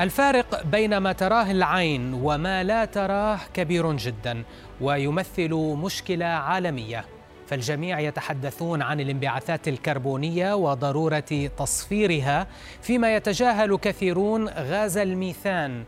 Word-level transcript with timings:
الفارق 0.00 0.62
بين 0.66 0.96
ما 0.96 1.12
تراه 1.12 1.50
العين 1.50 2.14
وما 2.14 2.62
لا 2.62 2.84
تراه 2.84 3.38
كبير 3.54 3.92
جدا 3.92 4.42
ويمثل 4.80 5.54
مشكلة 5.54 6.26
عالمية. 6.26 7.04
فالجميع 7.46 8.00
يتحدثون 8.00 8.82
عن 8.82 9.00
الانبعاثات 9.00 9.68
الكربونية 9.68 10.54
وضرورة 10.54 11.50
تصفيرها 11.58 12.46
فيما 12.82 13.16
يتجاهل 13.16 13.76
كثيرون 13.76 14.48
غاز 14.48 14.96
الميثان. 14.98 15.84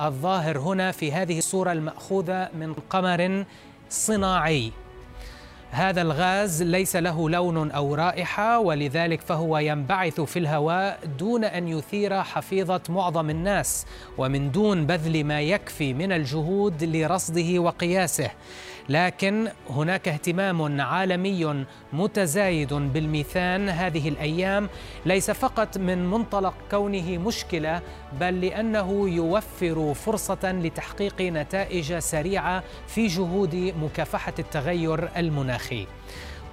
الظاهر 0.00 0.58
هنا 0.58 0.92
في 0.92 1.12
هذه 1.12 1.38
الصورة 1.38 1.72
المأخوذة 1.72 2.48
من 2.54 2.74
قمر 2.74 3.44
صناعي. 3.88 4.72
هذا 5.76 6.02
الغاز 6.02 6.62
ليس 6.62 6.96
له 6.96 7.30
لون 7.30 7.70
أو 7.70 7.94
رائحة 7.94 8.58
ولذلك 8.58 9.20
فهو 9.20 9.58
ينبعث 9.58 10.20
في 10.20 10.38
الهواء 10.38 10.98
دون 11.18 11.44
أن 11.44 11.68
يثير 11.68 12.22
حفيظة 12.22 12.80
معظم 12.88 13.30
الناس 13.30 13.86
ومن 14.18 14.52
دون 14.52 14.86
بذل 14.86 15.24
ما 15.24 15.40
يكفي 15.40 15.94
من 15.94 16.12
الجهود 16.12 16.84
لرصده 16.84 17.58
وقياسه. 17.58 18.30
لكن 18.88 19.48
هناك 19.70 20.08
اهتمام 20.08 20.80
عالمي 20.80 21.64
متزايد 21.92 22.74
بالميثان 22.74 23.68
هذه 23.68 24.08
الأيام 24.08 24.68
ليس 25.06 25.30
فقط 25.30 25.78
من 25.78 26.10
منطلق 26.10 26.54
كونه 26.70 27.18
مشكلة 27.18 27.82
بل 28.20 28.40
لأنه 28.40 29.08
يوفر 29.08 29.94
فرصة 29.94 30.52
لتحقيق 30.52 31.20
نتائج 31.20 31.98
سريعة 31.98 32.62
في 32.86 33.06
جهود 33.06 33.74
مكافحة 33.82 34.34
التغير 34.38 35.08
المناخي. 35.16 35.86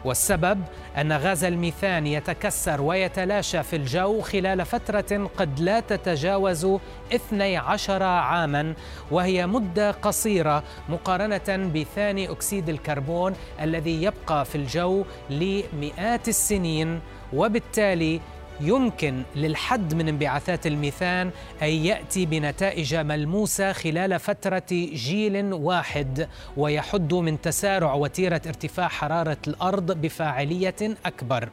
والسبب 0.05 0.61
أن 0.97 1.11
غاز 1.13 1.43
الميثان 1.43 2.07
يتكسر 2.07 2.81
ويتلاشى 2.81 3.63
في 3.63 3.75
الجو 3.75 4.21
خلال 4.21 4.65
فترة 4.65 5.29
قد 5.37 5.59
لا 5.59 5.79
تتجاوز 5.79 6.67
12 7.11 8.03
عاما 8.03 8.73
وهي 9.11 9.47
مدة 9.47 9.91
قصيرة 9.91 10.63
مقارنة 10.89 11.71
بثاني 11.75 12.31
أكسيد 12.31 12.69
الكربون 12.69 13.33
الذي 13.61 14.03
يبقى 14.03 14.45
في 14.45 14.55
الجو 14.55 15.05
لمئات 15.29 16.27
السنين. 16.27 16.99
وبالتالي 17.33 18.21
يمكن 18.61 19.23
للحد 19.35 19.93
من 19.93 20.07
انبعاثات 20.07 20.67
الميثان 20.67 21.31
أن 21.61 21.67
يأتي 21.67 22.25
بنتائج 22.25 22.95
ملموسة 22.95 23.71
خلال 23.71 24.19
فترة 24.19 24.63
جيل 24.93 25.53
واحد 25.53 26.27
ويحد 26.57 27.13
من 27.13 27.41
تسارع 27.41 27.93
وتيرة 27.93 28.41
ارتفاع 28.47 28.87
حرارة 28.87 29.37
الأرض 29.47 29.91
بفاعلية 29.91 30.97
أكبر. 31.05 31.49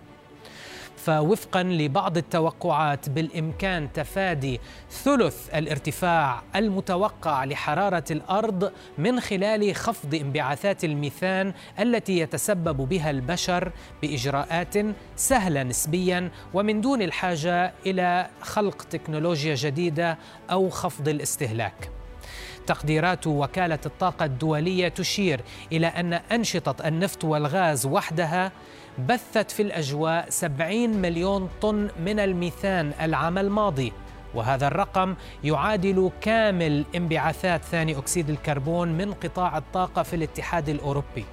فوفقا 1.04 1.62
لبعض 1.62 2.16
التوقعات 2.16 3.08
بالإمكان 3.08 3.92
تفادي 3.92 4.60
ثلث 4.90 5.54
الارتفاع 5.54 6.42
المتوقع 6.56 7.44
لحرارة 7.44 8.04
الأرض 8.10 8.72
من 8.98 9.20
خلال 9.20 9.74
خفض 9.74 10.14
انبعاثات 10.14 10.84
الميثان 10.84 11.52
التي 11.80 12.18
يتسبب 12.18 12.76
بها 12.76 13.10
البشر 13.10 13.72
بإجراءات 14.02 14.74
سهلة 15.16 15.62
نسبيا 15.62 16.30
ومن 16.54 16.80
دون 16.80 17.02
الحاجة 17.02 17.72
إلى 17.86 18.30
خلق 18.40 18.82
تكنولوجيا 18.82 19.54
جديدة 19.54 20.18
أو 20.50 20.68
خفض 20.68 21.08
الاستهلاك. 21.08 21.99
تقديرات 22.66 23.26
وكالة 23.26 23.78
الطاقة 23.86 24.24
الدولية 24.24 24.88
تشير 24.88 25.40
إلى 25.72 25.86
أن 25.86 26.12
أنشطة 26.12 26.88
النفط 26.88 27.24
والغاز 27.24 27.86
وحدها 27.86 28.52
بثت 29.08 29.50
في 29.50 29.62
الأجواء 29.62 30.30
70 30.30 30.88
مليون 30.90 31.48
طن 31.60 31.88
من 32.04 32.20
الميثان 32.20 32.92
العام 33.00 33.38
الماضي. 33.38 33.92
وهذا 34.34 34.66
الرقم 34.66 35.14
يعادل 35.44 36.10
كامل 36.20 36.84
انبعاثات 36.94 37.62
ثاني 37.64 37.98
أكسيد 37.98 38.30
الكربون 38.30 38.88
من 38.88 39.12
قطاع 39.12 39.58
الطاقة 39.58 40.02
في 40.02 40.16
الاتحاد 40.16 40.68
الأوروبي. 40.68 41.24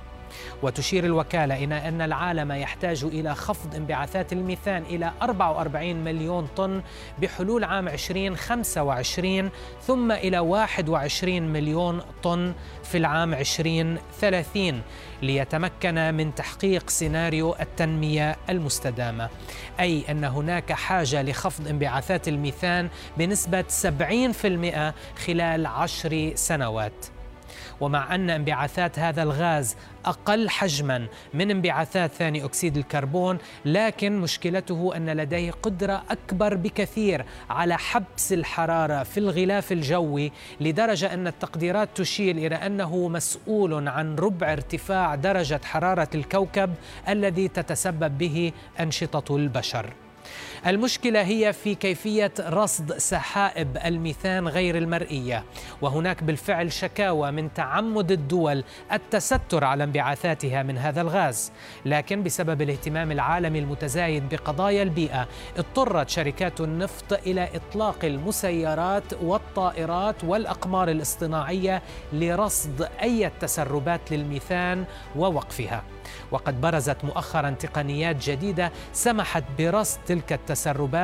وتشير 0.64 1.06
الوكالة 1.06 1.64
إلى 1.64 1.88
أن 1.88 2.02
العالم 2.02 2.52
يحتاج 2.52 3.04
إلى 3.04 3.36
خفض 3.36 3.76
انبعاثات 3.76 4.34
الميثان 4.34 4.84
إلى 4.84 5.12
44 5.22 5.96
مليون 5.96 6.48
طن 6.56 6.82
بحلول 7.22 7.64
عام 7.64 7.88
2025 7.88 9.50
ثم 9.82 10.12
إلى 10.12 10.40
21 10.40 11.42
مليون 11.42 12.02
طن 12.24 12.54
في 12.84 12.98
العام 12.98 13.34
2030 13.34 14.82
ليتمكن 15.22 16.14
من 16.14 16.36
تحقيق 16.36 16.90
سيناريو 16.90 17.56
التنمية 17.62 18.36
المستدامة. 18.50 19.30
أي 19.80 20.04
أن 20.10 20.24
هناك 20.24 20.72
حاجة 20.72 21.22
لخفض 21.22 21.68
انبعاثات 21.68 22.28
الميثان 22.28 22.90
بنسبة 23.18 23.66
70% 23.68 24.94
خلال 25.26 25.66
عشر 25.66 26.32
سنوات. 26.36 27.17
ومع 27.82 28.16
أن 28.16 28.30
انبعاثات 28.30 29.00
هذا 29.00 29.24
الغاز 29.24 29.76
أقل 30.06 30.50
حجما 30.50 31.08
من 31.34 31.52
انبعاثات 31.52 32.12
ثاني 32.12 32.46
أكسيد 32.46 32.78
الكربون 32.78 33.38
لكن 33.66 34.20
مشكلته 34.20 34.96
أن 34.96 35.10
لديه 35.10 35.52
قدرة 35.52 36.04
أكبر 36.10 36.56
بكثير 36.56 37.26
على 37.50 37.78
حبس 37.78 38.34
الحرارة 38.34 39.04
في 39.04 39.20
الغلاف 39.20 39.72
الجوي 39.72 40.32
لدرجة 40.62 41.14
أن 41.14 41.28
التقديرات 41.28 41.90
تشير 41.96 42.36
إلى 42.38 42.56
أنه 42.56 43.08
مسؤول 43.08 43.88
عن 43.88 44.16
ربع 44.16 44.54
ارتفاع 44.54 45.16
درجة 45.16 45.62
حرارة 45.64 46.10
الكوكب 46.16 46.74
الذي 47.10 47.48
تتسبب 47.48 48.18
به 48.18 48.52
أنشطة 48.80 49.36
البشر. 49.36 49.94
المشكلة 50.68 51.22
هي 51.22 51.54
في 51.54 51.76
كيفية 51.76 52.32
رصد 52.40 52.98
سحائب 52.98 53.78
الميثان 53.86 54.48
غير 54.48 54.78
المرئية 54.78 55.44
وهناك 55.82 56.24
بالفعل 56.24 56.72
شكاوى 56.72 57.32
من 57.32 57.54
تعمد 57.54 58.12
الدول 58.12 58.64
التستر 58.92 59.64
على 59.64 59.84
انبعاثاتها 59.84 60.64
من 60.64 60.78
هذا 60.78 61.02
الغاز. 61.02 61.52
لكن 61.86 62.24
بسبب 62.24 62.62
الاهتمام 62.62 63.12
العالمي 63.12 63.60
المتزايد 63.60 64.30
بقضايا 64.30 64.84
البيئة 64.84 65.28
اضطرت 65.58 66.10
شركات 66.10 66.62
النفط 66.62 67.14
إلى 67.14 67.50
إطلاق 67.56 68.06
المسيرات 68.06 69.14
والطائرات 69.22 70.24
والأقمار 70.24 70.90
الاصطناعية 70.92 71.82
لرصد 72.14 72.90
أي 73.02 73.32
تسربات 73.40 74.12
للميثان 74.12 74.86
ووقفها. 75.16 75.84
وقد 76.32 76.62
برزت 76.62 77.06
مؤخرا 77.06 77.50
تقنيات 77.50 78.30
جديدة 78.30 78.72
سمحت 78.94 79.44
برصد 79.60 80.00
تلك 80.08 80.34
التسربات 80.34 80.57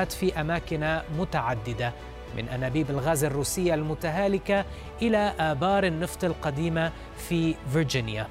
في 0.09 0.41
أماكن 0.41 0.99
متعددة 1.19 1.93
من 2.37 2.49
أنابيب 2.49 2.89
الغاز 2.89 3.23
الروسية 3.23 3.73
المتهالكة 3.73 4.65
إلى 5.01 5.33
آبار 5.39 5.83
النفط 5.83 6.23
القديمة 6.23 6.91
في 7.29 7.55
فيرجينيا. 7.73 8.27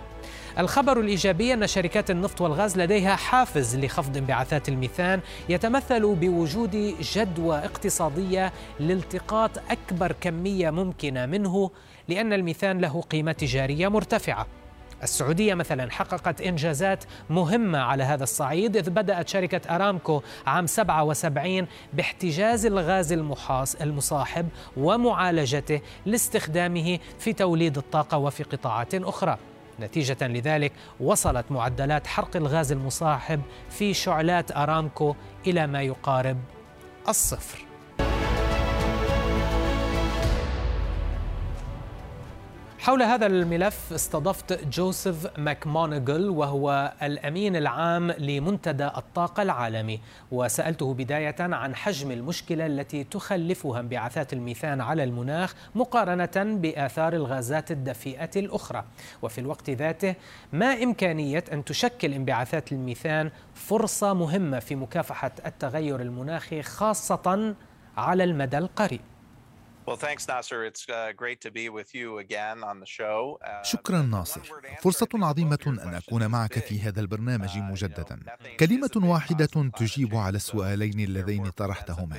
الخبر 0.59 1.00
الإيجابي 1.00 1.55
أن 1.55 1.66
شركات 1.66 2.11
النفط 2.11 2.41
والغاز 2.41 2.78
لديها 2.78 3.16
حافز 3.16 3.77
لخفض 3.77 4.16
انبعاثات 4.16 4.69
الميثان 4.69 5.21
يتمثل 5.49 6.15
بوجود 6.15 6.94
جدوى 7.00 7.59
اقتصادية 7.59 8.53
لالتقاط 8.81 9.50
أكبر 9.71 10.12
كمية 10.20 10.70
ممكنة 10.70 11.26
منه 11.26 11.70
لأن 12.08 12.32
الميثان 12.32 12.79
له 12.81 13.00
قيمة 13.00 13.32
تجارية 13.32 13.88
مرتفعة. 13.88 14.46
السعودية 15.02 15.54
مثلا 15.54 15.90
حققت 15.90 16.40
إنجازات 16.40 17.04
مهمة 17.31 17.78
على 17.78 18.04
هذا 18.04 18.22
الصعيد 18.22 18.76
إذ 18.76 18.90
بدأت 18.90 19.28
شركة 19.28 19.75
أرامكو 19.75 20.22
عام 20.46 20.66
77 20.66 21.66
باحتجاز 21.93 22.66
الغاز 22.66 23.12
المحاص 23.12 23.75
المصاحب 23.75 24.49
ومعالجته 24.76 25.81
لاستخدامه 26.06 26.99
في 27.19 27.32
توليد 27.32 27.78
الطاقة 27.78 28.19
وفي 28.19 28.43
قطاعات 28.43 28.94
أخرى. 28.94 29.38
نتيجة 29.81 30.28
لذلك 30.28 30.72
وصلت 31.00 31.44
معدلات 31.50 32.06
حرق 32.06 32.37
الغاز 32.37 32.72
المصاحب 32.72 33.40
في 33.70 33.94
شعلات 33.94 34.56
أرامكو 34.56 35.14
إلى 35.46 35.66
ما 35.66 35.82
يقارب 35.82 36.38
الصفر. 37.08 37.71
حول 42.82 43.02
هذا 43.02 43.26
الملف 43.26 43.93
استضفت 43.93 44.67
جوزيف 44.67 45.38
ماكمونيغل 45.38 46.31
وهو 46.31 46.93
الأمين 47.02 47.56
العام 47.56 48.11
لمنتدى 48.11 48.87
الطاقة 48.87 49.43
العالمي. 49.43 50.00
وسألته 50.32 50.94
بداية 50.94 51.34
عن 51.40 51.75
حجم 51.75 52.11
المشكلة 52.11 52.67
التي 52.67 53.05
تخلفها 53.05 53.81
انبعاثات 53.81 54.32
الميثان 54.32 54.81
على 54.81 55.05
المناخ 55.05 55.55
مقارنة 55.75 56.31
بآثار 56.37 57.12
الغازات 57.12 57.70
الدفيئة 57.70 58.31
الأخرى. 58.37 58.84
وفي 59.23 59.40
الوقت 59.40 59.70
ذاته 59.70 60.14
ما 60.52 60.82
إمكانية 60.82 61.44
أن 61.52 61.64
تشكل 61.64 62.12
انبعاثات 62.12 62.73
الميثان 62.73 63.31
فرصة 63.55 64.12
مهمة 64.12 64.58
في 64.58 64.75
مكافحة 64.75 65.32
التغير 65.46 66.00
المناخي 66.00 66.62
خاصة 66.62 67.55
على 67.96 68.25
المدى 68.25 68.58
القريب؟ 68.58 69.00
شكرا 73.62 74.02
ناصر 74.02 74.40
فرصة 74.82 75.08
عظيمة 75.14 75.58
أن 75.67 75.94
أكون 75.94 76.26
معك 76.26 76.58
في 76.58 76.81
هذا 76.81 77.00
البرنامج 77.00 77.49
uh, 77.49 77.56
مجددا. 77.56 78.20
كلمة 78.61 78.90
واحدة 78.96 79.70
تجيب 79.79 80.14
على 80.14 80.37
السؤالين 80.37 81.00
اللذين 81.00 81.50
طرحتهما. 81.50 82.19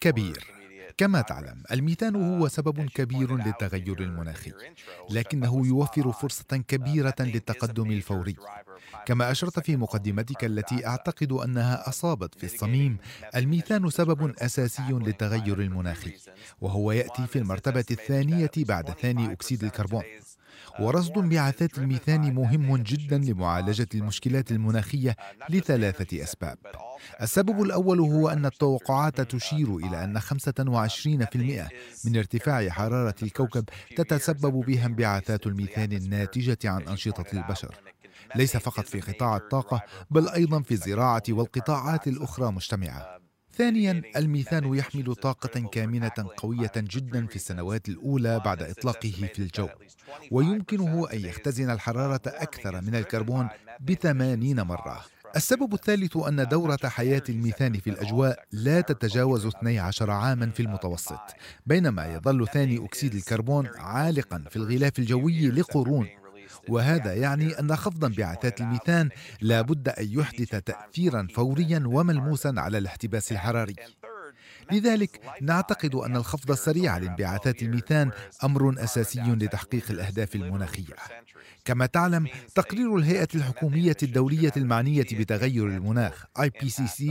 كبير. 0.00 0.61
كما 0.96 1.20
تعلم 1.20 1.62
الميثان 1.72 2.16
هو 2.16 2.48
سبب 2.48 2.88
كبير 2.88 3.36
للتغير 3.36 4.00
المناخي 4.00 4.52
لكنه 5.10 5.66
يوفر 5.66 6.12
فرصة 6.12 6.62
كبيرة 6.68 7.14
للتقدم 7.20 7.90
الفوري. 7.90 8.36
كما 9.06 9.30
أشرت 9.30 9.60
في 9.60 9.76
مقدمتك 9.76 10.44
التي 10.44 10.86
أعتقد 10.86 11.32
أنها 11.32 11.88
أصابت 11.88 12.34
في 12.34 12.44
الصميم 12.46 12.96
الميثان 13.36 13.90
سبب 13.90 14.34
أساسي 14.38 14.92
للتغير 14.92 15.60
المناخي 15.60 16.12
وهو 16.60 16.92
يأتي 16.92 17.26
في 17.26 17.38
المرتبة 17.38 17.84
الثانية 17.90 18.50
بعد 18.56 18.90
ثاني 18.90 19.32
أكسيد 19.32 19.64
الكربون. 19.64 20.02
ورصد 20.80 21.18
انبعاثات 21.18 21.78
الميثان 21.78 22.34
مهم 22.34 22.76
جدا 22.76 23.18
لمعالجة 23.18 23.88
المشكلات 23.94 24.50
المناخية 24.50 25.16
لثلاثة 25.50 26.22
أسباب. 26.22 26.58
السبب 27.22 27.62
الأول 27.62 28.00
هو 28.00 28.28
أن 28.28 28.46
التوقعات 28.46 29.20
تشير 29.20 29.76
إلى 29.76 30.04
أن 30.04 30.20
25% 30.20 31.70
من 32.04 32.16
ارتفاع 32.16 32.68
حرارة 32.68 33.14
الكوكب 33.22 33.64
تتسبب 33.96 34.64
بها 34.66 34.86
انبعاثات 34.86 35.46
الميثان 35.46 35.92
الناتجة 35.92 36.58
عن 36.64 36.82
أنشطة 36.82 37.24
البشر. 37.32 37.74
ليس 38.34 38.56
فقط 38.56 38.86
في 38.86 39.00
قطاع 39.00 39.36
الطاقة 39.36 39.82
بل 40.10 40.28
أيضا 40.28 40.62
في 40.62 40.72
الزراعة 40.72 41.22
والقطاعات 41.28 42.08
الأخرى 42.08 42.52
مجتمعة. 42.52 43.21
ثانيا 43.56 44.02
الميثان 44.16 44.74
يحمل 44.74 45.14
طاقة 45.14 45.68
كامنة 45.72 46.12
قوية 46.36 46.72
جدا 46.76 47.26
في 47.26 47.36
السنوات 47.36 47.88
الأولى 47.88 48.40
بعد 48.44 48.62
إطلاقه 48.62 49.10
في 49.34 49.38
الجو 49.38 49.68
ويمكنه 50.30 51.08
أن 51.12 51.20
يختزن 51.20 51.70
الحرارة 51.70 52.20
أكثر 52.26 52.80
من 52.80 52.94
الكربون 52.94 53.48
بثمانين 53.80 54.60
مرة. 54.62 55.04
السبب 55.36 55.74
الثالث 55.74 56.16
أن 56.16 56.48
دورة 56.48 56.78
حياة 56.84 57.22
الميثان 57.28 57.72
في 57.72 57.90
الأجواء 57.90 58.44
لا 58.52 58.80
تتجاوز 58.80 59.46
12 59.46 60.10
عاما 60.10 60.50
في 60.50 60.60
المتوسط 60.60 61.20
بينما 61.66 62.14
يظل 62.14 62.48
ثاني 62.48 62.84
أكسيد 62.84 63.14
الكربون 63.14 63.66
عالقا 63.76 64.44
في 64.50 64.56
الغلاف 64.56 64.98
الجوي 64.98 65.50
لقرون 65.50 66.08
وهذا 66.68 67.14
يعني 67.14 67.60
أن 67.60 67.76
خفض 67.76 68.04
انبعاثات 68.04 68.60
الميثان 68.60 69.08
لا 69.40 69.62
بد 69.62 69.88
أن 69.88 70.08
يحدث 70.10 70.50
تأثيرا 70.56 71.28
فوريا 71.34 71.82
وملموسا 71.86 72.54
على 72.56 72.78
الاحتباس 72.78 73.32
الحراري. 73.32 73.74
لذلك 74.72 75.20
نعتقد 75.40 75.94
أن 75.94 76.16
الخفض 76.16 76.50
السريع 76.50 76.98
لانبعاثات 76.98 77.62
الميثان 77.62 78.10
أمر 78.44 78.74
أساسي 78.84 79.20
لتحقيق 79.20 79.90
الأهداف 79.90 80.34
المناخية. 80.34 80.94
كما 81.64 81.86
تعلم 81.86 82.26
تقرير 82.54 82.96
الهيئة 82.96 83.28
الحكومية 83.34 83.96
الدولية 84.02 84.52
المعنية 84.56 85.06
بتغير 85.12 85.66
المناخ 85.66 86.24
IPCC 86.38 87.04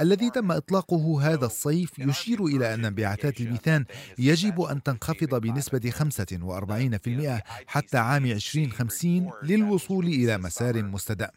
الذي 0.00 0.30
تم 0.30 0.52
إطلاقه 0.52 1.32
هذا 1.32 1.46
الصيف 1.46 1.98
يشير 1.98 2.44
إلى 2.44 2.74
أن 2.74 2.84
انبعاثات 2.84 3.40
الميثان 3.40 3.84
يجب 4.18 4.60
أن 4.60 4.82
تنخفض 4.82 5.34
بنسبة 5.40 5.90
45% 5.90 7.42
حتى 7.66 7.98
عام 7.98 8.26
2050 8.26 9.30
للوصول 9.42 10.06
إلى 10.06 10.38
مسار 10.38 10.82
مستدام. 10.82 11.30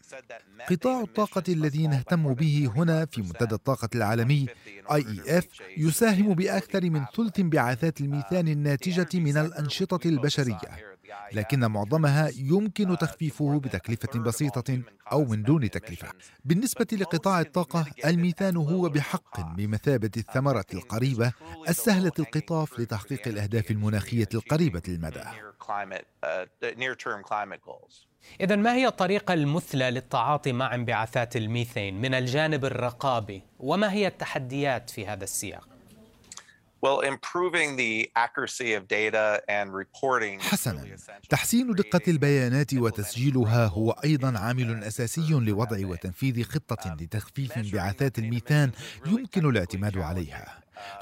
قطاع 0.70 1.00
الطاقة 1.00 1.42
الذي 1.48 1.86
نهتم 1.86 2.34
به 2.34 2.70
هنا 2.76 3.06
في 3.06 3.22
منتدى 3.22 3.54
الطاقة 3.54 3.88
العالمي 3.94 4.46
IEF 4.90 5.44
يساهم 5.76 6.34
بأكثر 6.34 6.90
من 6.90 7.04
ثلث 7.16 7.40
انبعاثات 7.40 8.00
الميثان 8.00 8.48
الناتجة 8.48 9.18
من 9.20 9.36
الأنشطة 9.36 10.08
البشرية. 10.08 10.95
لكن 11.32 11.60
معظمها 11.60 12.30
يمكن 12.36 12.98
تخفيفه 12.98 13.58
بتكلفة 13.58 14.18
بسيطة 14.18 14.82
أو 15.12 15.24
من 15.24 15.42
دون 15.42 15.70
تكلفة. 15.70 16.08
بالنسبة 16.44 16.86
لقطاع 16.92 17.40
الطاقة، 17.40 17.86
الميثان 18.04 18.56
هو 18.56 18.88
بحق 18.88 19.54
بمثابة 19.56 20.10
الثمرة 20.16 20.66
القريبة 20.74 21.32
السهلة 21.68 22.12
القطاف 22.18 22.80
لتحقيق 22.80 23.28
الأهداف 23.28 23.70
المناخية 23.70 24.28
القريبة 24.34 24.82
المدى. 24.88 25.24
إذا 28.40 28.56
ما 28.56 28.74
هي 28.74 28.86
الطريقة 28.86 29.34
المثلى 29.34 29.90
للتعاطي 29.90 30.52
مع 30.52 30.74
انبعاثات 30.74 31.36
الميثين 31.36 32.00
من 32.00 32.14
الجانب 32.14 32.64
الرقابي؟ 32.64 33.42
وما 33.58 33.92
هي 33.92 34.06
التحديات 34.06 34.90
في 34.90 35.06
هذا 35.06 35.24
السياق؟ 35.24 35.75
حسنا. 40.40 40.96
تحسين 41.28 41.72
دقة 41.72 42.00
البيانات 42.08 42.74
وتسجيلها 42.74 43.66
هو 43.66 43.90
أيضا 43.90 44.38
عامل 44.38 44.84
أساسي 44.84 45.30
لوضع 45.30 45.86
وتنفيذ 45.86 46.42
خطة 46.44 46.96
لتخفيف 47.00 47.52
انبعاثات 47.52 48.18
الميثان 48.18 48.70
يمكن 49.06 49.48
الاعتماد 49.48 49.98
عليها. 49.98 50.58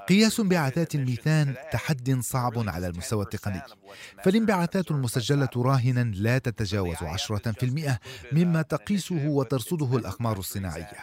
قياس 0.08 0.40
انبعاثات 0.40 0.94
الميثان 0.94 1.54
تحد 1.72 2.18
صعب 2.20 2.68
على 2.68 2.86
المستوى 2.86 3.24
التقني. 3.24 3.62
فالانبعاثات 4.24 4.90
المسجلة 4.90 5.48
راهنا 5.56 6.00
لا 6.00 6.38
تتجاوز 6.38 6.96
10% 6.96 7.98
مما 8.32 8.62
تقيسه 8.62 9.26
وترصده 9.26 9.96
الأقمار 9.96 10.38
الصناعية. 10.38 10.98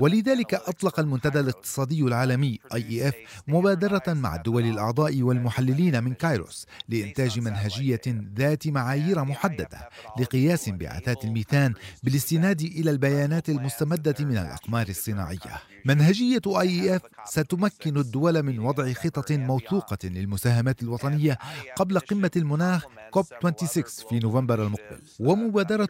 ولذلك 0.00 0.54
أطلق 0.54 1.00
المنتدى 1.00 1.40
الاقتصادي 1.40 2.02
العالمي 2.02 2.58
IEF 2.74 3.14
مبادرة 3.48 4.02
مع 4.08 4.34
الدول 4.36 4.64
الأعضاء 4.64 5.22
والمحللين 5.22 6.04
من 6.04 6.14
كايروس 6.14 6.66
لإنتاج 6.88 7.40
منهجية 7.40 8.00
ذات 8.38 8.66
معايير 8.68 9.24
محددة 9.24 9.88
لقياس 10.20 10.68
انبعاثات 10.68 11.24
الميثان 11.24 11.74
بالاستناد 12.02 12.60
إلى 12.60 12.90
البيانات 12.90 13.48
المستمدة 13.48 14.14
من 14.20 14.36
الأقمار 14.38 14.88
الصناعية. 14.88 15.38
منهجية 15.84 16.40
IEF 16.48 17.00
ستمكن 17.24 17.96
الدول 17.96 18.42
من 18.42 18.58
وضع 18.58 18.92
خطط 18.92 19.32
موثوقة 19.32 19.98
للمساهمات 20.04 20.82
الوطنية 20.82 21.38
قبل 21.76 21.98
قمة 21.98 22.30
المناخ 22.36 22.84
كوب 23.10 23.24
26 23.24 23.84
في 24.08 24.18
نوفمبر 24.18 24.62
المقبل 24.62 25.00
ومبادرة 25.20 25.88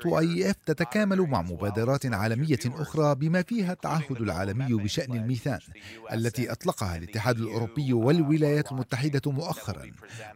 IEF 0.50 0.56
تتكامل 0.66 1.20
مع 1.20 1.42
مبادرات 1.42 2.06
عالمية 2.06 2.58
أخرى 2.66 3.14
بما 3.14 3.42
فيها 3.42 3.73
التعهد 3.74 4.20
العالمي 4.20 4.74
بشأن 4.74 5.16
الميثان 5.16 5.58
التي 6.12 6.52
أطلقها 6.52 6.96
الاتحاد 6.96 7.38
الأوروبي 7.38 7.92
والولايات 7.92 8.72
المتحدة 8.72 9.32
مؤخرا 9.32 9.90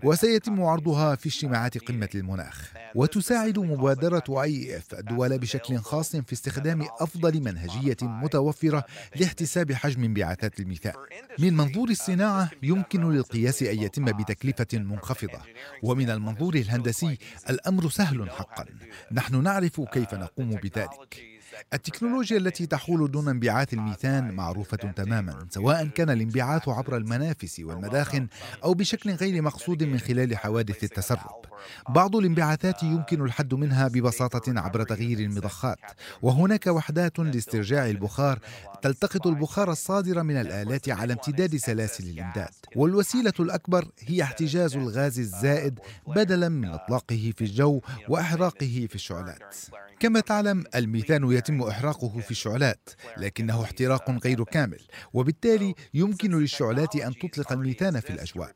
وسيتم 0.04 0.62
عرضها 0.62 1.14
في 1.14 1.26
اجتماعات 1.28 1.78
قمة 1.78 2.08
المناخ. 2.14 2.72
وتساعد 2.94 3.58
مبادرة 3.58 4.42
اي 4.42 4.76
اف 4.76 4.94
الدول 4.94 5.38
بشكل 5.38 5.78
خاص 5.78 6.16
في 6.16 6.32
استخدام 6.32 6.86
أفضل 7.00 7.40
منهجية 7.40 7.96
متوفرة 8.02 8.84
لاحتساب 9.16 9.72
حجم 9.72 10.04
انبعاثات 10.04 10.60
الميثان. 10.60 10.92
من 11.38 11.56
منظور 11.56 11.88
الصناعة 11.90 12.50
يمكن 12.62 13.10
للقياس 13.12 13.62
أن 13.62 13.82
يتم 13.82 14.04
بتكلفة 14.04 14.78
منخفضة. 14.78 15.40
ومن 15.82 16.10
المنظور 16.10 16.54
الهندسي 16.54 17.18
الأمر 17.50 17.88
سهل 17.88 18.30
حقا. 18.30 18.64
نحن 19.12 19.42
نعرف 19.42 19.80
كيف 19.80 20.14
نقوم 20.14 20.50
بذلك. 20.50 21.37
التكنولوجيا 21.74 22.36
التي 22.36 22.66
تحول 22.66 23.10
دون 23.10 23.28
انبعاث 23.28 23.74
الميثان 23.74 24.34
معروفة 24.34 24.76
تماما 24.76 25.46
سواء 25.50 25.86
كان 25.86 26.10
الانبعاث 26.10 26.68
عبر 26.68 26.96
المنافس 26.96 27.60
والمداخن 27.60 28.28
أو 28.64 28.74
بشكل 28.74 29.10
غير 29.10 29.42
مقصود 29.42 29.82
من 29.82 29.98
خلال 29.98 30.36
حوادث 30.36 30.84
التسرب. 30.84 31.44
بعض 31.88 32.16
الانبعاثات 32.16 32.82
يمكن 32.82 33.24
الحد 33.24 33.54
منها 33.54 33.88
ببساطة 33.88 34.60
عبر 34.60 34.82
تغيير 34.82 35.18
المضخات 35.18 35.78
وهناك 36.22 36.66
وحدات 36.66 37.18
لاسترجاع 37.18 37.86
البخار 37.86 38.38
تلتقط 38.82 39.26
البخار 39.26 39.70
الصادر 39.70 40.22
من 40.22 40.36
الآلات 40.36 40.88
على 40.88 41.12
امتداد 41.12 41.56
سلاسل 41.56 42.04
الإمداد. 42.04 42.48
والوسيلة 42.76 43.32
الأكبر 43.40 43.88
هي 44.00 44.22
احتجاز 44.22 44.76
الغاز 44.76 45.18
الزائد 45.18 45.78
بدلا 46.06 46.48
من 46.48 46.68
إطلاقه 46.68 47.32
في 47.36 47.44
الجو 47.44 47.80
وإحراقه 48.08 48.86
في 48.88 48.94
الشعلات. 48.94 49.54
كما 50.00 50.20
تعلم 50.20 50.64
الميثان 50.74 51.32
يتم 51.32 51.47
يتم 51.48 51.62
إحراقه 51.62 52.20
في 52.20 52.30
الشعلات 52.30 52.90
لكنه 53.16 53.64
احتراق 53.64 54.10
غير 54.10 54.44
كامل 54.44 54.80
وبالتالي 55.12 55.74
يمكن 55.94 56.38
للشعلات 56.38 56.96
أن 56.96 57.14
تطلق 57.18 57.52
الميثان 57.52 58.00
في 58.00 58.10
الأجواء. 58.10 58.52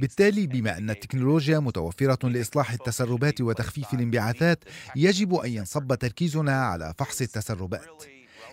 بالتالي 0.00 0.46
بما 0.46 0.78
أن 0.78 0.90
التكنولوجيا 0.90 1.58
متوفرة 1.58 2.28
لإصلاح 2.28 2.72
التسربات 2.72 3.40
وتخفيف 3.40 3.94
الانبعاثات 3.94 4.64
يجب 4.96 5.34
أن 5.34 5.50
ينصب 5.50 5.94
تركيزنا 5.94 6.64
على 6.64 6.94
فحص 6.98 7.22
التسربات. 7.22 8.04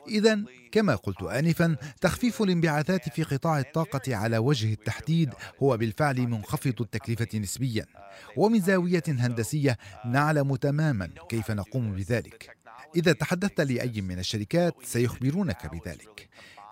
إذا 0.07 0.39
كما 0.71 0.95
قلت 0.95 1.23
آنفا 1.23 1.75
تخفيف 2.01 2.41
الانبعاثات 2.41 3.09
في 3.09 3.23
قطاع 3.23 3.59
الطاقة 3.59 4.15
على 4.15 4.37
وجه 4.37 4.73
التحديد 4.73 5.29
هو 5.63 5.77
بالفعل 5.77 6.27
منخفض 6.27 6.81
التكلفة 6.81 7.39
نسبيا. 7.39 7.85
ومن 8.37 8.61
زاوية 8.61 9.03
هندسية 9.07 9.77
نعلم 10.05 10.55
تماما 10.55 11.09
كيف 11.29 11.51
نقوم 11.51 11.95
بذلك. 11.95 12.60
إذا 12.95 13.13
تحدثت 13.13 13.61
لأي 13.61 14.01
من 14.01 14.19
الشركات 14.19 14.75
سيخبرونك 14.83 15.71
بذلك. 15.71 16.29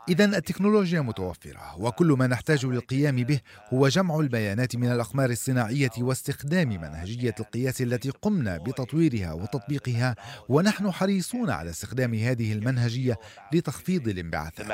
إذا 0.09 0.25
التكنولوجيا 0.25 1.01
متوفرة 1.01 1.79
وكل 1.79 2.07
ما 2.07 2.27
نحتاج 2.27 2.65
للقيام 2.65 3.15
به 3.15 3.39
هو 3.73 3.87
جمع 3.87 4.19
البيانات 4.19 4.75
من 4.75 4.91
الأقمار 4.91 5.29
الصناعية 5.29 5.89
واستخدام 5.97 6.69
منهجية 6.69 7.35
القياس 7.39 7.81
التي 7.81 8.09
قمنا 8.09 8.57
بتطويرها 8.57 9.33
وتطبيقها 9.33 10.15
ونحن 10.49 10.91
حريصون 10.91 11.49
على 11.49 11.69
استخدام 11.69 12.13
هذه 12.13 12.53
المنهجية 12.53 13.19
لتخفيض 13.53 14.07
الانبعاثات. 14.07 14.67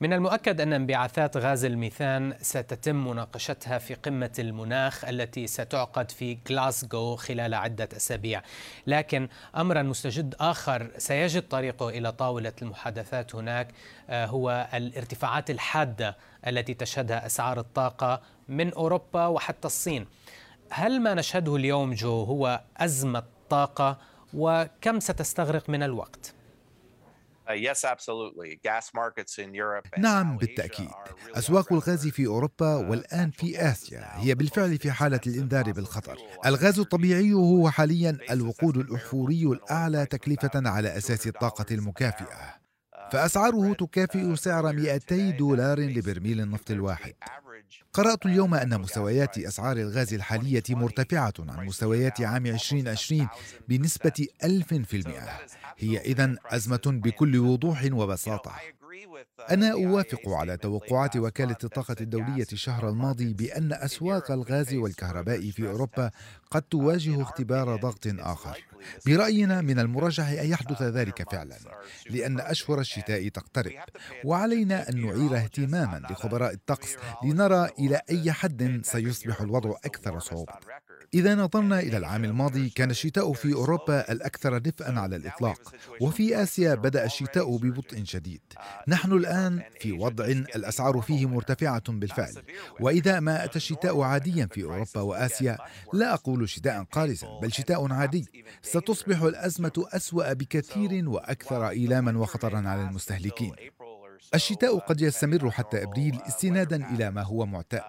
من 0.00 0.12
المؤكد 0.12 0.60
أن 0.60 0.72
انبعاثات 0.72 1.36
غاز 1.36 1.64
الميثان 1.64 2.34
ستتم 2.42 3.08
مناقشتها 3.08 3.78
في 3.78 3.94
قمة 3.94 4.32
المناخ 4.38 5.04
التي 5.04 5.46
ستعقد 5.46 6.10
في 6.10 6.38
غلاسكو 6.50 7.16
خلال 7.16 7.54
عدة 7.54 7.88
أسابيع 7.96 8.42
لكن 8.86 9.28
أمرا 9.56 9.82
مستجد 9.82 10.34
آخر 10.40 10.90
سيجد 10.98 11.48
طريقه 11.48 11.88
إلى 11.88 12.12
طاولة 12.12 12.52
المحادثات 12.62 13.34
هناك 13.34 13.68
آه، 14.10 14.26
هو 14.26 14.68
الارتفاعات 14.74 15.50
الحادة 15.50 16.16
التي 16.46 16.74
تشهدها 16.74 17.26
أسعار 17.26 17.60
الطاقة 17.60 18.20
من 18.48 18.72
أوروبا 18.72 19.26
وحتى 19.26 19.66
الصين 19.66 20.06
هل 20.70 21.00
ما 21.00 21.14
نشهده 21.14 21.56
اليوم 21.56 21.94
جو 21.94 22.22
هو 22.22 22.60
أزمة 22.76 23.22
طاقة 23.50 23.98
وكم 24.34 25.00
ستستغرق 25.00 25.70
من 25.70 25.82
الوقت؟ 25.82 26.39
Uh, 29.96 29.98
نعم 29.98 30.36
بالتأكيد. 30.36 30.88
أسواق 31.34 31.72
الغاز 31.72 32.08
في 32.08 32.26
أوروبا 32.26 32.78
uh, 32.78 32.90
والآن 32.90 33.30
في 33.30 33.58
آسيا. 33.70 34.16
هي 34.16 34.34
بالفعل 34.34 34.78
في 34.78 34.90
حالة 34.92 35.20
الإنذار 35.26 35.72
بالخطر. 35.72 36.16
الغاز 36.46 36.78
الطبيعي 36.78 37.32
هو 37.32 37.70
حاليا 37.70 38.18
الوقود 38.30 38.76
الأحفوري 38.76 39.42
الأعلى 39.42 40.06
تكلفة 40.06 40.50
على 40.54 40.96
أساس 40.96 41.26
الطاقة 41.26 41.66
المكافئة. 41.70 42.24
uh, 42.26 42.59
فأسعاره 43.12 43.72
تكافئ 43.74 44.36
سعر 44.36 44.72
200 44.72 45.30
دولار 45.30 45.80
لبرميل 45.80 46.40
النفط 46.40 46.70
الواحد. 46.70 47.14
قرأت 47.92 48.26
اليوم 48.26 48.54
أن 48.54 48.80
مستويات 48.80 49.38
أسعار 49.38 49.76
الغاز 49.76 50.14
الحالية 50.14 50.62
مرتفعة 50.70 51.32
عن 51.38 51.66
مستويات 51.66 52.20
عام 52.20 52.46
2020 52.46 53.28
بنسبة 53.68 54.26
1000% 54.44 55.40
هي 55.78 55.98
إذا 55.98 56.36
أزمة 56.46 56.82
بكل 56.86 57.38
وضوح 57.38 57.88
وبساطة. 57.92 58.52
أنا 59.50 59.72
أوافق 59.72 60.28
على 60.28 60.56
توقعات 60.56 61.16
وكالة 61.16 61.56
الطاقة 61.64 61.96
الدولية 62.00 62.46
الشهر 62.52 62.88
الماضي 62.88 63.32
بأن 63.32 63.72
أسواق 63.72 64.30
الغاز 64.30 64.74
والكهرباء 64.74 65.50
في 65.50 65.68
أوروبا 65.68 66.10
قد 66.50 66.62
تواجه 66.62 67.22
اختبار 67.22 67.76
ضغط 67.76 68.06
آخر. 68.06 68.64
برأينا 69.06 69.60
من 69.60 69.78
المرجح 69.78 70.28
أن 70.28 70.46
يحدث 70.50 70.82
ذلك 70.82 71.30
فعلا 71.32 71.56
لأن 72.10 72.40
أشهر 72.40 72.80
الشتاء 72.80 73.28
تقترب. 73.28 73.72
وعلينا 74.24 74.88
أن 74.88 75.06
نعير 75.06 75.36
اهتماما 75.36 76.02
لخبراء 76.10 76.52
الطقس 76.52 76.96
لنرى 77.24 77.70
إلى 77.78 78.00
أي 78.10 78.32
حد 78.32 78.80
سيصبح 78.84 79.40
الوضع 79.40 79.70
أكثر 79.84 80.18
صعوبة. 80.18 80.52
إذا 81.14 81.34
نظرنا 81.34 81.80
إلى 81.80 81.96
العام 81.96 82.24
الماضي 82.24 82.70
كان 82.70 82.90
الشتاء 82.90 83.32
في 83.32 83.54
أوروبا 83.54 84.12
الأكثر 84.12 84.58
دفئا 84.58 85.00
على 85.00 85.16
الإطلاق 85.16 85.74
وفي 86.00 86.42
آسيا 86.42 86.74
بدأ 86.74 87.04
الشتاء 87.04 87.56
ببطء 87.56 88.04
شديد. 88.04 88.40
نحن 88.88 89.12
الآن 89.12 89.29
في 89.80 89.92
وضع 89.92 90.24
الأسعار 90.24 91.00
فيه 91.00 91.28
مرتفعة 91.28 91.92
بالفعل. 91.92 92.42
وإذا 92.80 93.20
ما 93.20 93.44
أتى 93.44 93.56
الشتاء 93.56 94.00
عاديا 94.00 94.48
في 94.52 94.62
أوروبا 94.62 95.00
وآسيا. 95.00 95.58
لا 95.92 96.14
أقول 96.14 96.48
شتاء 96.48 96.82
قارسا 96.82 97.38
بل 97.42 97.52
شتاء 97.52 97.92
عادي. 97.92 98.26
ستصبح 98.62 99.22
الأزمة 99.22 99.72
أسوأ 99.92 100.32
بكثير 100.32 101.08
وأكثر 101.08 101.68
إيلاما 101.68 102.18
وخطرا 102.18 102.68
على 102.68 102.82
المستهلكين. 102.82 103.52
الشتاء 104.34 104.78
قد 104.78 105.00
يستمر 105.00 105.50
حتى 105.50 105.82
أبريل 105.82 106.18
استنادا 106.28 106.90
إلى 106.90 107.10
ما 107.10 107.22
هو 107.22 107.46
معتاد 107.46 107.82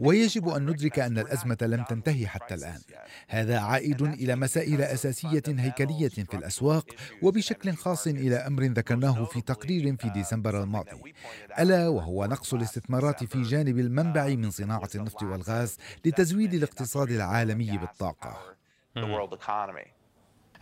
ويجب 0.00 0.48
أن 0.48 0.66
ندرك 0.66 0.98
أن 0.98 1.18
الأزمة 1.18 1.58
لم 1.62 1.84
تنتهي 1.84 2.26
حتى 2.26 2.54
الآن. 2.54 2.80
هذا 3.28 3.58
عائد 3.58 4.02
إلى 4.02 4.36
مسائل 4.36 4.82
أساسية 4.82 5.42
هيكلية 5.48 6.08
في 6.08 6.34
الأسواق 6.34 6.86
وبشكل 7.22 7.72
خاص 7.72 8.06
إلى 8.06 8.36
أمر 8.36 8.62
ذكرناه 8.62 9.24
في 9.24 9.40
تقرير 9.40 9.96
في 9.96 10.08
ديسمبر 10.08 10.62
الماضي. 10.62 11.14
ألا 11.58 11.88
وهو 11.88 12.26
نقص 12.26 12.54
الاستثمارات 12.54 13.24
في 13.24 13.42
جانب 13.42 13.78
المنبع 13.78 14.26
من 14.26 14.50
صناعة 14.50 14.90
النفط 14.94 15.22
والغاز 15.22 15.76
لتزويد 16.04 16.54
الاقتصاد 16.54 17.10
العالمي 17.10 17.78
بالطاقة. 17.78 18.56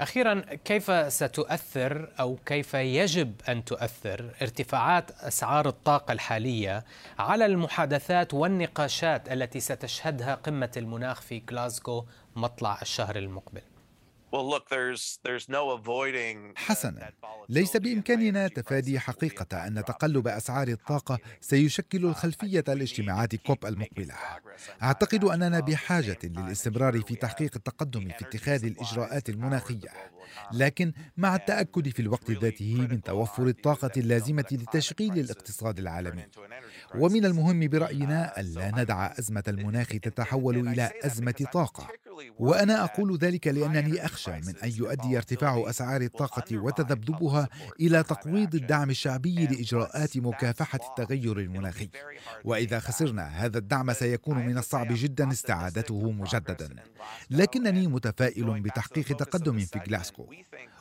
أخيرا 0.01 0.41
كيف 0.65 1.13
ستؤثر 1.13 2.09
أو 2.21 2.37
كيف 2.47 2.75
يجب 2.75 3.35
أن 3.49 3.65
تؤثر 3.65 4.35
ارتفاعات 4.43 5.11
أسعار 5.11 5.69
الطاقة 5.69 6.13
الحالية 6.13 6.85
على 7.19 7.47
المحادثات 7.47 8.35
والنقاشات 8.35 9.33
التي 9.33 9.61
ستشهدها 9.61 10.35
قمة 10.35 10.71
المناخ 10.77 11.21
في 11.21 11.43
غلاسكو 11.51 12.05
مطلع 12.37 12.79
الشهر 12.83 13.17
المقبل؟ 13.17 13.63
حسنا. 16.57 17.13
ليس 17.49 17.77
بإمكاننا 17.77 18.49
تفادي 18.49 18.99
حقيقة 19.01 19.67
أن 19.67 19.85
تقلب 19.85 20.29
أسعار 20.29 20.69
الطاقة 20.69 21.19
سيشكل 21.41 22.05
الخلفية 22.05 22.65
لاجتماعات 22.69 23.37
كوب 23.37 23.67
المقبله 23.67 24.15
أعتقد 24.83 25.25
أننا 25.25 25.61
بحاجة 25.61 26.19
للاستمرار 26.25 27.01
في 27.03 27.15
تحقيق 27.15 27.51
التقدم 27.57 28.09
في 28.09 28.25
اتخاذ 28.25 28.65
الإجراءات 28.65 29.29
المناخية. 29.29 29.89
لكن 30.53 30.93
مع 31.17 31.37
التأكد 31.37 31.89
في 31.89 32.03
الوقت 32.03 32.31
ذاته 32.31 32.87
من 32.91 33.03
توفر 33.03 33.47
الطاقة 33.47 33.91
اللازمة 33.97 34.45
لتشغيل 34.53 35.19
الاقتصاد 35.19 35.79
العالمي. 35.79 36.27
ومن 36.95 37.25
المهم 37.25 37.69
برأينا 37.69 38.41
الا 38.41 38.83
ندع 38.83 39.13
أزمة 39.19 39.43
المناخ 39.49 39.89
تتحول 39.89 40.69
إلى 40.69 40.91
أزمة 41.05 41.47
طاقة. 41.53 41.89
وأنا 42.39 42.85
أقول 42.85 43.19
ذلك 43.19 43.47
لأنني 43.47 44.05
أخشى 44.05 44.31
من 44.31 44.57
أن 44.65 44.71
يؤدي 44.71 45.17
ارتفاع 45.17 45.65
أسعار 45.71 46.01
الطاقة 46.01 46.59
وتذبذبها 46.59 47.49
إلى 47.81 48.03
تقويض 48.03 48.55
الدعم 48.55 48.91
الشعبي 48.91 49.47
لإجراءات 49.47 50.17
مكافحة 50.17 50.81
التغير 50.91 51.39
المناخي. 51.39 51.89
وإذا 52.45 52.79
خسرنا 52.79 53.23
هذا 53.23 53.59
الدعم 53.59 53.93
سيكون 53.93 54.47
من 54.47 54.59
الصعب 54.59 54.87
جدا 54.91 55.33
استعادته 55.33 56.11
مجددا. 56.11 56.75
لكنني 57.31 57.87
متفائل 57.87 58.61
بتحقيق 58.61 59.17
تقدم 59.17 59.59
في 59.59 59.79
غلاسكو 59.79 60.24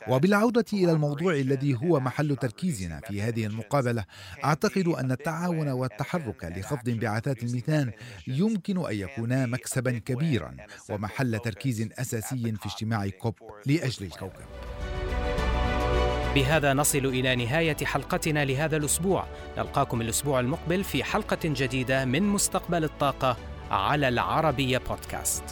وبالعودة 0.08 0.64
إلى 0.72 0.92
الموضوع 0.92 1.34
الذي 1.34 1.74
هو 1.74 2.00
محل 2.00 2.36
تركيزنا 2.36 3.00
في 3.00 3.22
هذه 3.22 3.46
المقابلة 3.46 4.04
أعتقد 4.44 4.88
أن 4.88 5.12
التعاون 5.12 5.68
والتحرك 5.68 6.44
لخفض 6.44 6.88
انبعاثات 6.88 7.42
الميثان 7.42 7.92
يمكن 8.26 8.86
أن 8.86 8.94
يكونا 8.94 9.46
مكسبا 9.46 9.98
كبيرا 9.98 10.56
ومحل 10.90 11.38
تركيز 11.38 11.88
أساسي 11.98 12.36
في 12.36 12.66
اجتماع 12.66 13.08
كوب 13.08 13.34
لأجل 13.66 14.06
الكوكب. 14.06 14.44
بهذا 16.34 16.72
نصل 16.72 17.06
إلى 17.06 17.36
نهاية 17.36 17.76
حلقتنا 17.84 18.44
لهذا 18.44 18.76
الأسبوع. 18.76 19.26
نلقاكم 19.58 20.00
الأسبوع 20.00 20.40
المقبل 20.40 20.84
في 20.84 21.04
حلقة 21.04 21.38
جديدة 21.44 22.04
من 22.04 22.22
مستقبل 22.22 22.84
الطاقة 22.84 23.36
على 23.70 24.08
العربية 24.08 24.78
بودكاست. 24.78 25.44